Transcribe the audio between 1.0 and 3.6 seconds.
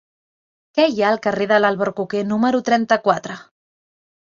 ha al carrer de l'Albercoquer número trenta-quatre?